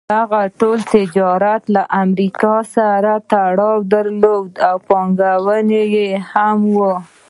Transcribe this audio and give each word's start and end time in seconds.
دغه 0.15 0.41
ټول 0.59 0.79
تجارت 0.95 1.61
له 1.75 1.83
امریکا 2.03 2.55
سره 2.75 3.11
تړاو 3.31 3.77
درلود 3.93 4.51
او 4.69 4.75
پانګه 4.87 5.81
یې 5.95 6.09
هم 6.31 6.59
وه. 6.77 6.93